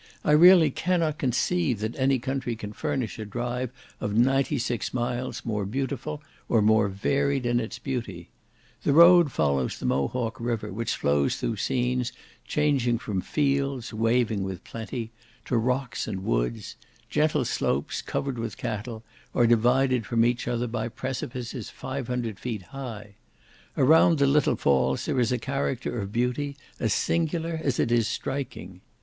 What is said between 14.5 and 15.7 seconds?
plenty, to